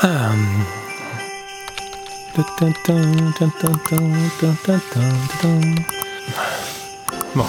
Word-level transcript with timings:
Ah. 0.00 0.32
Bon. 7.34 7.46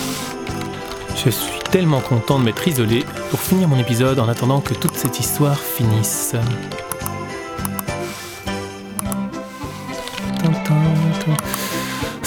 Je 1.16 1.30
suis 1.30 1.60
tellement 1.72 2.02
content 2.02 2.40
de 2.40 2.44
m'être 2.44 2.68
isolé 2.68 3.06
pour 3.30 3.40
finir 3.40 3.68
mon 3.68 3.78
épisode 3.78 4.20
en 4.20 4.28
attendant 4.28 4.60
que 4.60 4.74
toute 4.74 4.96
cette 4.96 5.20
histoire 5.20 5.58
finisse. 5.58 6.36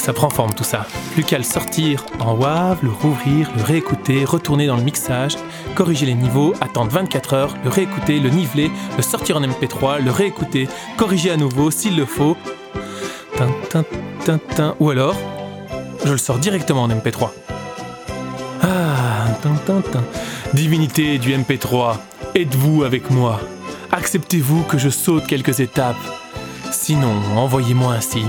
Ça 0.07 0.13
prend 0.13 0.31
forme 0.31 0.55
tout 0.55 0.63
ça. 0.63 0.87
Plus 1.15 1.25
qu'à 1.25 1.37
le 1.37 1.43
sortir 1.43 2.07
en 2.21 2.37
WAV, 2.37 2.79
le 2.85 2.91
rouvrir, 2.91 3.51
le 3.57 3.63
réécouter, 3.65 4.25
retourner 4.25 4.69
dans 4.69 4.77
le 4.77 4.85
mixage, 4.85 5.35
corriger 5.75 6.07
les 6.07 6.15
niveaux, 6.15 6.55
attendre 6.61 6.93
24 6.93 7.35
heures, 7.35 7.55
le 7.65 7.71
réécouter, 7.71 8.21
le 8.21 8.31
niveler, 8.31 8.71
le 8.97 9.03
sortir 9.03 9.37
en 9.37 9.41
MP3, 9.41 10.01
le 10.01 10.13
réécouter, 10.13 10.69
corriger 10.97 11.33
à 11.33 11.37
nouveau 11.37 11.73
s'il 11.73 11.97
le 11.97 12.07
faut. 12.07 12.37
Ou 14.79 14.91
alors, 14.91 15.17
je 16.05 16.13
le 16.13 16.19
sors 16.19 16.39
directement 16.39 16.85
en 16.85 16.89
MP3. 16.89 17.31
Ah. 18.63 19.27
Divinité 20.55 21.19
du 21.19 21.35
MP3, 21.37 21.97
êtes-vous 22.37 22.85
avec 22.85 23.11
moi? 23.11 23.41
Acceptez-vous 23.91 24.63
que 24.63 24.79
je 24.79 24.89
saute 24.89 25.27
quelques 25.27 25.59
étapes? 25.59 25.97
Sinon, 26.71 27.13
envoyez-moi 27.35 27.95
un 27.95 28.01
signe 28.01 28.23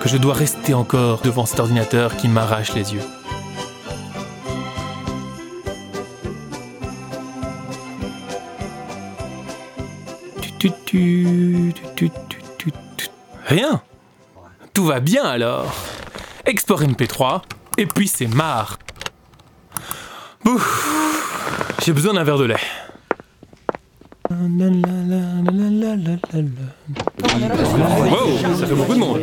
que 0.00 0.08
je 0.08 0.16
dois 0.16 0.34
rester 0.34 0.74
encore 0.74 1.20
devant 1.20 1.46
cet 1.46 1.60
ordinateur 1.60 2.16
qui 2.16 2.28
m'arrache 2.28 2.74
les 2.74 2.94
yeux. 2.94 3.02
Rien 13.46 13.82
Tout 14.72 14.84
va 14.84 15.00
bien 15.00 15.24
alors 15.24 15.72
Export 16.46 16.82
MP3, 16.82 17.42
et 17.76 17.86
puis 17.86 18.08
c'est 18.08 18.26
marre. 18.26 18.78
J'ai 21.84 21.92
besoin 21.92 22.14
d'un 22.14 22.24
verre 22.24 22.38
de 22.38 22.44
lait. 22.44 22.56
Wow, 24.30 24.36
ça 28.56 28.66
fait 28.66 28.74
beaucoup 28.74 28.94
de 28.94 28.98
monde. 28.98 29.18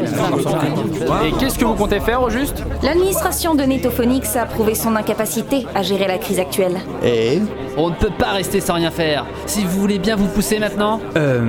Et 1.26 1.32
qu'est-ce 1.40 1.58
que 1.58 1.64
vous 1.64 1.76
comptez 1.76 2.02
faire 2.02 2.22
au 2.22 2.30
juste? 2.30 2.62
L'administration 2.84 3.56
de 3.56 3.64
Netophonix 3.64 4.36
a 4.36 4.46
prouvé 4.46 4.76
son 4.76 4.96
incapacité 4.98 5.66
à 5.76 5.82
gérer 5.82 6.08
la 6.08 6.18
crise 6.18 6.40
actuelle. 6.40 6.76
Et 7.06 7.40
On 7.78 7.90
ne 7.90 7.96
peut 7.96 8.12
pas 8.18 8.32
rester 8.32 8.60
sans 8.60 8.74
rien 8.74 8.92
faire. 8.92 9.26
Si 9.46 9.64
vous 9.64 9.80
voulez 9.80 10.00
bien 10.00 10.16
vous 10.18 10.28
pousser 10.28 10.60
maintenant 10.60 11.00
Euh. 11.16 11.42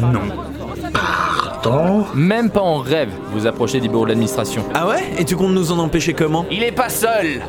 Non. 0.00 0.20
Même 2.14 2.48
pas 2.50 2.60
en 2.60 2.78
rêve, 2.78 3.10
vous 3.32 3.46
approchez 3.46 3.80
du 3.80 3.88
bureau 3.88 4.04
de 4.04 4.10
l'administration. 4.10 4.62
Ah 4.72 4.86
ouais? 4.86 5.02
Et 5.18 5.24
tu 5.24 5.34
comptes 5.36 5.52
nous 5.52 5.72
en 5.72 5.78
empêcher 5.80 6.14
comment? 6.14 6.46
Il 6.50 6.62
est 6.62 6.70
pas 6.72 6.88
seul 6.88 7.42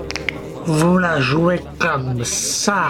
Vous 0.66 0.98
la 0.98 1.22
jouez 1.22 1.62
comme 1.80 2.24
ça. 2.24 2.86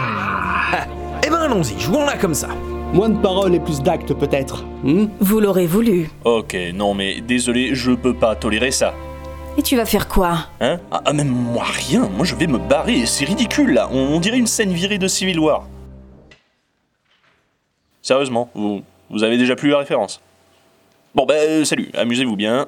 Eh 1.28 1.30
ben 1.30 1.42
allons-y, 1.42 1.78
jouons-la 1.78 2.16
comme 2.16 2.34
ça. 2.34 2.48
Moins 2.94 3.10
de 3.10 3.20
paroles 3.20 3.54
et 3.54 3.60
plus 3.60 3.82
d'actes 3.82 4.14
peut-être. 4.14 4.64
Hmm 4.82 5.08
Vous 5.20 5.42
l'aurez 5.42 5.66
voulu. 5.68 6.10
Ok, 6.24 6.56
non 6.74 6.94
mais 6.94 7.20
désolé, 7.20 7.76
je 7.76 7.92
peux 7.92 8.14
pas 8.14 8.34
tolérer 8.38 8.72
ça. 8.72 8.94
Et 9.58 9.62
tu 9.62 9.76
vas 9.76 9.86
faire 9.86 10.08
quoi? 10.08 10.46
Hein? 10.62 10.80
Ah, 10.90 11.02
ah, 11.04 11.12
même 11.12 11.28
moi 11.28 11.66
rien, 11.66 12.08
moi 12.16 12.26
je 12.26 12.34
vais 12.34 12.48
me 12.48 12.58
barrer, 12.58 13.06
c'est 13.06 13.26
ridicule 13.26 13.74
là, 13.74 13.90
on, 13.92 13.98
on 14.16 14.20
dirait 14.22 14.38
une 14.38 14.48
scène 14.48 14.72
virée 14.72 15.00
de 15.00 15.08
Civil 15.10 15.38
War. 15.38 15.68
Sérieusement, 18.02 18.50
vous, 18.56 18.82
vous 19.10 19.24
avez 19.26 19.38
déjà 19.38 19.58
plus 19.58 19.72
la 19.72 19.80
référence? 19.80 20.22
Bon 21.14 21.26
bah 21.26 21.34
euh, 21.36 21.66
salut, 21.66 21.90
amusez-vous 21.94 22.38
bien. 22.38 22.68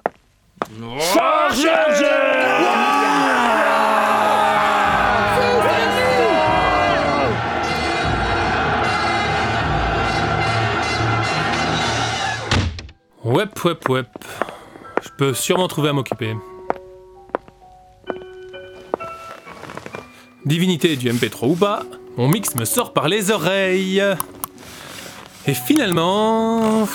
Wep, 13.30 13.64
wep, 13.64 13.90
wep. 13.90 14.08
Je 15.04 15.10
peux 15.16 15.36
sûrement 15.36 15.68
trouver 15.68 15.90
à 15.90 15.94
m'occuper. 15.94 16.36
Divinité 20.46 20.96
du 20.96 21.12
MP3 21.12 21.52
ou 21.52 21.56
pas, 21.56 21.84
mon 22.18 22.28
mix 22.28 22.56
me 22.56 22.66
sort 22.66 22.92
par 22.92 23.08
les 23.08 23.30
oreilles. 23.30 24.04
Et 25.46 25.54
finalement, 25.54 26.88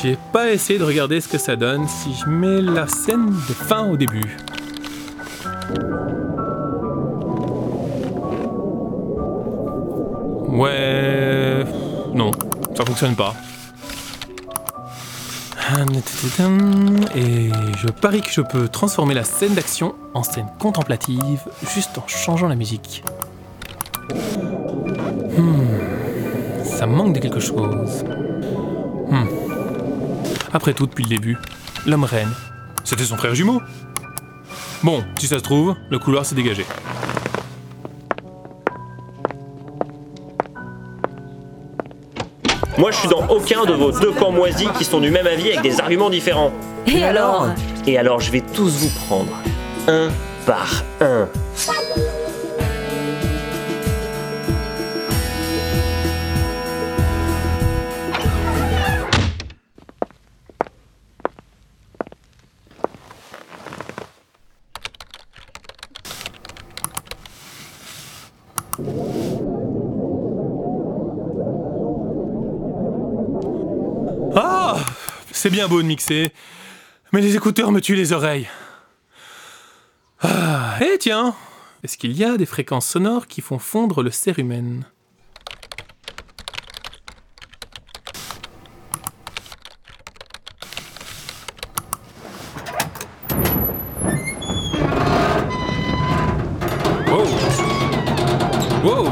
j'ai 0.00 0.16
pas 0.32 0.52
essayé 0.52 0.78
de 0.78 0.84
regarder 0.84 1.20
ce 1.20 1.26
que 1.26 1.38
ça 1.38 1.56
donne 1.56 1.88
si 1.88 2.14
je 2.14 2.30
mets 2.30 2.62
la 2.62 2.86
scène 2.86 3.26
de 3.26 3.52
fin 3.52 3.90
au 3.90 3.96
début. 3.96 4.36
Ouais. 10.46 11.64
Non, 12.14 12.30
ça 12.76 12.84
fonctionne 12.84 13.16
pas. 13.16 13.34
Et 17.14 17.50
je 17.78 17.88
parie 17.88 18.22
que 18.22 18.30
je 18.30 18.40
peux 18.40 18.68
transformer 18.68 19.14
la 19.14 19.24
scène 19.24 19.54
d'action 19.54 19.94
en 20.14 20.22
scène 20.22 20.46
contemplative 20.58 21.40
juste 21.74 21.96
en 21.98 22.06
changeant 22.06 22.48
la 22.48 22.56
musique. 22.56 23.04
Hmm, 25.36 26.64
Ça 26.64 26.86
manque 26.86 27.14
de 27.14 27.20
quelque 27.20 27.40
chose. 27.40 28.04
Hmm. 29.10 29.26
Après 30.52 30.74
tout, 30.74 30.86
depuis 30.86 31.04
le 31.04 31.10
début, 31.10 31.38
l'homme 31.86 32.04
reine, 32.04 32.30
c'était 32.84 33.04
son 33.04 33.16
frère 33.16 33.34
jumeau. 33.34 33.60
Bon, 34.82 35.04
si 35.18 35.26
ça 35.28 35.38
se 35.38 35.42
trouve, 35.44 35.76
le 35.90 35.98
couloir 35.98 36.24
s'est 36.26 36.34
dégagé. 36.34 36.64
Moi, 42.80 42.92
je 42.92 42.96
suis 42.96 43.08
dans 43.08 43.26
aucun 43.28 43.66
de 43.66 43.74
vos 43.74 43.92
deux 43.92 44.10
camps 44.10 44.32
moisis 44.32 44.68
qui 44.78 44.86
sont 44.86 45.00
du 45.00 45.10
même 45.10 45.26
avis 45.26 45.50
avec 45.52 45.60
des 45.60 45.78
arguments 45.80 46.08
différents. 46.08 46.50
Et 46.86 47.04
alors? 47.04 47.48
Et 47.86 47.98
alors, 47.98 48.20
je 48.20 48.32
vais 48.32 48.40
tous 48.40 48.78
vous 48.78 48.88
prendre, 49.06 49.36
un 49.86 50.08
par 50.46 50.82
un. 51.02 51.28
Ah 74.36 74.76
C'est 75.32 75.50
bien 75.50 75.66
beau 75.66 75.82
de 75.82 75.86
mixer, 75.86 76.32
mais 77.12 77.20
les 77.20 77.34
écouteurs 77.34 77.72
me 77.72 77.80
tuent 77.80 77.96
les 77.96 78.12
oreilles. 78.12 78.48
Ah, 80.22 80.76
et 80.80 80.98
tiens 80.98 81.34
Est-ce 81.82 81.96
qu'il 81.96 82.12
y 82.12 82.24
a 82.24 82.36
des 82.36 82.46
fréquences 82.46 82.86
sonores 82.86 83.26
qui 83.26 83.40
font 83.40 83.58
fondre 83.58 84.02
le 84.02 84.10
cérumen 84.10 84.84
Wow. 98.82 99.04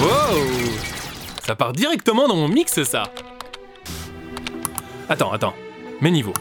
Wow. 0.00 0.44
Ça 1.44 1.54
part 1.56 1.72
directement 1.72 2.28
dans 2.28 2.36
mon 2.36 2.48
mix, 2.48 2.82
ça 2.84 3.04
Attends, 5.10 5.32
attends. 5.32 5.54
Mes 6.00 6.12
niveaux. 6.12 6.32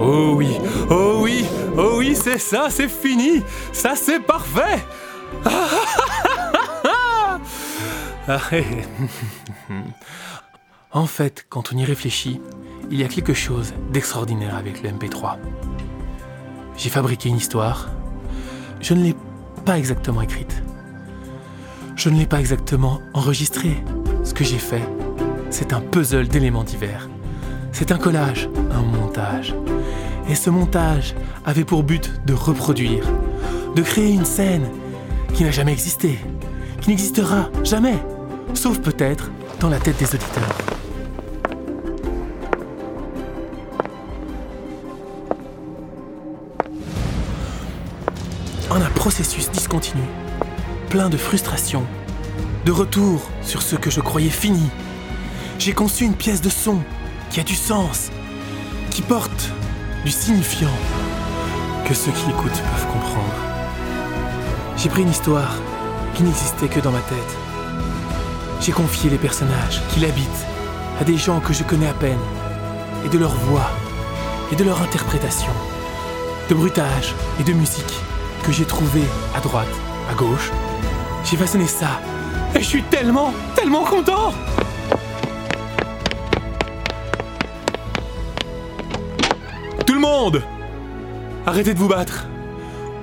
Oh 0.00 0.34
oui, 0.36 0.56
oh 0.88 1.18
oui, 1.22 1.44
oh 1.76 1.94
oui, 1.96 2.14
c'est 2.14 2.38
ça, 2.38 2.68
c'est 2.70 2.86
fini. 2.86 3.42
Ça, 3.72 3.96
c'est 3.96 4.20
parfait. 4.20 4.78
Ah, 8.30 8.40
en 10.92 11.06
fait, 11.06 11.46
quand 11.48 11.72
on 11.72 11.78
y 11.78 11.84
réfléchit, 11.86 12.42
il 12.90 13.00
y 13.00 13.04
a 13.04 13.08
quelque 13.08 13.32
chose 13.32 13.72
d'extraordinaire 13.90 14.54
avec 14.54 14.82
le 14.82 14.90
MP3. 14.90 15.38
J'ai 16.76 16.90
fabriqué 16.90 17.30
une 17.30 17.38
histoire. 17.38 17.88
Je 18.82 18.92
ne 18.92 19.02
l'ai 19.02 19.16
pas 19.64 19.78
exactement 19.78 20.20
écrite. 20.20 20.62
Je 21.98 22.10
ne 22.10 22.16
l'ai 22.16 22.26
pas 22.26 22.38
exactement 22.38 23.00
enregistrée. 23.12 23.82
Ce 24.22 24.32
que 24.32 24.44
j'ai 24.44 24.58
fait, 24.58 24.84
c'est 25.50 25.72
un 25.72 25.80
puzzle 25.80 26.28
d'éléments 26.28 26.62
divers. 26.62 27.08
C'est 27.72 27.90
un 27.90 27.98
collage, 27.98 28.48
un 28.70 28.82
montage. 28.82 29.52
Et 30.28 30.36
ce 30.36 30.48
montage 30.48 31.16
avait 31.44 31.64
pour 31.64 31.82
but 31.82 32.12
de 32.24 32.34
reproduire, 32.34 33.04
de 33.74 33.82
créer 33.82 34.12
une 34.12 34.24
scène 34.24 34.68
qui 35.34 35.42
n'a 35.42 35.50
jamais 35.50 35.72
existé, 35.72 36.20
qui 36.80 36.90
n'existera 36.90 37.50
jamais, 37.64 37.98
sauf 38.54 38.78
peut-être 38.78 39.32
dans 39.58 39.68
la 39.68 39.80
tête 39.80 39.98
des 39.98 40.06
auditeurs. 40.06 40.56
En 48.70 48.80
un 48.80 48.90
processus 48.90 49.50
discontinu, 49.50 50.04
plein 50.88 51.10
de 51.10 51.18
frustration, 51.18 51.84
de 52.64 52.72
retour 52.72 53.20
sur 53.42 53.60
ce 53.60 53.76
que 53.76 53.90
je 53.90 54.00
croyais 54.00 54.30
fini, 54.30 54.70
j'ai 55.58 55.74
conçu 55.74 56.04
une 56.04 56.14
pièce 56.14 56.40
de 56.40 56.48
son 56.48 56.78
qui 57.30 57.40
a 57.40 57.42
du 57.42 57.54
sens, 57.54 58.10
qui 58.90 59.02
porte 59.02 59.50
du 60.06 60.10
signifiant, 60.10 60.72
que 61.84 61.92
ceux 61.92 62.10
qui 62.12 62.26
l'écoutent 62.26 62.50
peuvent 62.50 62.86
comprendre. 62.86 63.34
J'ai 64.78 64.88
pris 64.88 65.02
une 65.02 65.10
histoire 65.10 65.56
qui 66.14 66.22
n'existait 66.22 66.68
que 66.68 66.80
dans 66.80 66.92
ma 66.92 67.00
tête. 67.00 67.36
J'ai 68.62 68.72
confié 68.72 69.10
les 69.10 69.18
personnages 69.18 69.82
qui 69.90 70.00
l'habitent 70.00 70.46
à 71.00 71.04
des 71.04 71.18
gens 71.18 71.40
que 71.40 71.52
je 71.52 71.64
connais 71.64 71.88
à 71.88 71.94
peine, 71.94 72.18
et 73.04 73.10
de 73.10 73.18
leur 73.18 73.34
voix, 73.34 73.70
et 74.52 74.56
de 74.56 74.64
leur 74.64 74.80
interprétation, 74.80 75.52
de 76.48 76.54
bruitage 76.54 77.14
et 77.40 77.44
de 77.44 77.52
musique 77.52 78.00
que 78.42 78.52
j'ai 78.52 78.64
trouvé 78.64 79.02
à 79.36 79.40
droite, 79.40 79.68
à 80.10 80.14
gauche. 80.14 80.50
J'ai 81.24 81.36
façonné 81.36 81.66
ça, 81.66 82.00
et 82.54 82.60
je 82.60 82.64
suis 82.64 82.82
tellement, 82.84 83.32
tellement 83.54 83.84
content 83.84 84.32
Tout 89.86 89.94
le 89.94 90.00
monde 90.00 90.42
Arrêtez 91.46 91.74
de 91.74 91.78
vous 91.78 91.88
battre 91.88 92.26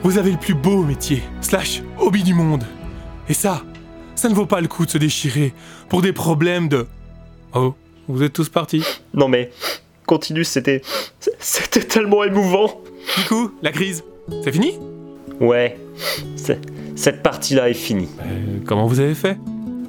Vous 0.03 0.17
avez 0.17 0.31
le 0.31 0.38
plus 0.38 0.53
beau 0.53 0.83
métier, 0.83 1.23
slash 1.41 1.81
hobby 2.00 2.23
du 2.23 2.33
monde. 2.33 2.63
Et 3.29 3.33
ça, 3.33 3.63
ça 4.15 4.29
ne 4.29 4.35
vaut 4.35 4.45
pas 4.45 4.61
le 4.61 4.68
coup 4.68 4.85
de 4.85 4.91
se 4.91 4.97
déchirer 4.97 5.53
pour 5.89 6.01
des 6.01 6.13
problèmes 6.13 6.68
de... 6.69 6.85
Oh, 7.53 7.73
vous 8.07 8.21
êtes 8.21 8.33
tous 8.33 8.50
partis 8.50 8.83
Non 9.13 9.27
mais, 9.27 9.50
continue, 10.06 10.44
c'était. 10.44 10.81
C'était 11.39 11.83
tellement 11.83 12.23
émouvant. 12.23 12.81
Du 13.18 13.23
coup, 13.25 13.51
la 13.63 13.71
crise, 13.71 14.03
c'est 14.44 14.51
fini? 14.51 14.73
Ouais, 15.39 15.77
c'est- 16.35 16.59
cette 16.95 17.21
partie-là 17.21 17.69
est 17.69 17.74
finie. 17.74 18.09
Euh, 18.21 18.59
Comment 18.65 18.88
vous 18.88 19.00
avez 19.00 19.15
fait? 19.15 19.38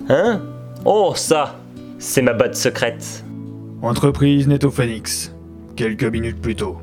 Hein? 0.08 0.42
Oh, 0.84 1.12
ça 1.14 1.56
C'est 1.98 2.22
ma 2.22 2.32
botte 2.32 2.54
secrète. 2.54 3.24
Entreprise 3.82 4.48
Netophoenix. 4.48 5.32
Quelques 5.76 6.04
minutes 6.04 6.40
plus 6.40 6.56
tôt. 6.56 6.78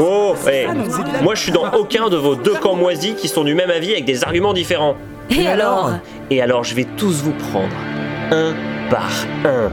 Oh, 0.00 0.34
hé 0.50 0.66
Moi 1.22 1.34
je 1.34 1.42
suis 1.42 1.52
dans 1.52 1.72
aucun 1.72 2.08
de 2.08 2.16
vos 2.16 2.34
deux 2.36 2.54
camps 2.54 2.76
moisis 2.76 3.14
qui 3.14 3.28
sont 3.28 3.44
du 3.44 3.54
même 3.54 3.70
avis 3.70 3.92
avec 3.92 4.04
des 4.04 4.22
arguments 4.24 4.52
différents. 4.52 4.94
Et 5.30 5.46
alors? 5.46 5.92
Et 6.30 6.40
alors 6.40 6.64
je 6.64 6.74
vais 6.74 6.86
tous 6.96 7.22
vous 7.22 7.32
prendre, 7.32 7.74
un 8.30 8.54
par 8.90 9.10
un. 9.44 9.70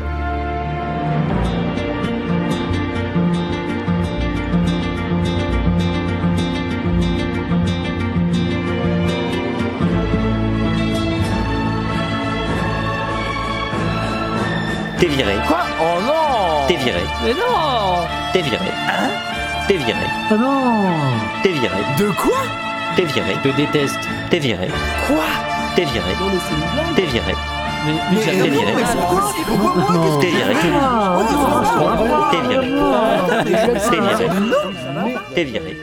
T'es 15.05 15.11
viré, 15.13 15.35
Quoi 15.47 15.59
Oh 15.79 16.01
non 16.01 16.65
t'es 16.67 16.77
viré, 16.77 16.99
Mais 17.23 17.33
non 17.33 18.07
t'es 18.33 18.41
viré. 18.41 18.57
T'es 19.67 19.75
viré, 19.77 19.93
Ah 20.31 20.33
non 20.35 20.81
t'es 21.43 21.49
viré, 21.49 21.77
De 21.99 22.09
quoi 22.09 22.37
t'es 22.95 23.03
viré, 23.03 23.35
Je 23.43 23.49
te 23.51 23.55
déteste. 23.55 23.99
t'es 24.31 24.39
viré, 24.39 24.67
Quoi 25.05 25.25
t'es 25.75 25.83
viré, 25.85 26.07
t'es 26.95 27.01
viré, 27.03 27.35
Mais, 27.85 27.91
mais 28.13 28.19
t'es 28.19 28.31
j'avais- 28.35 28.49
viré, 28.49 28.73
Non. 28.73 30.19
t'es 30.19 30.27
viré, 30.27 30.55
t'es 30.55 32.41
viré, 32.47 32.71
t'es 33.43 33.99
viré, 33.99 34.27
t'es 35.35 35.43
viré. 35.43 35.77